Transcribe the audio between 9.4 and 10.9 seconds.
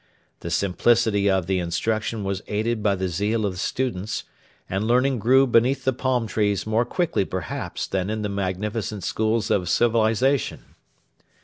of civilisation.